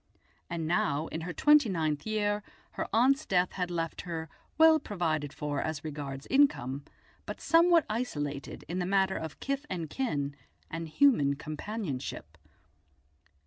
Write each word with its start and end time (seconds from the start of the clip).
And 0.49 0.65
now, 0.65 1.05
in 1.09 1.21
her 1.21 1.31
twenty 1.31 1.69
ninth 1.69 2.07
year, 2.07 2.41
her 2.71 2.87
aunt's 2.91 3.23
death 3.23 3.51
had 3.51 3.69
left 3.69 4.01
her, 4.01 4.29
well 4.57 4.79
provided 4.79 5.31
for 5.31 5.61
as 5.61 5.83
regards 5.83 6.25
income, 6.31 6.85
but 7.27 7.39
somewhat 7.39 7.85
isolated 7.87 8.65
in 8.67 8.79
the 8.79 8.87
matter 8.87 9.15
of 9.15 9.39
kith 9.39 9.67
and 9.69 9.91
kin 9.91 10.35
and 10.71 10.87
human 10.87 11.35
companionship. 11.35 12.35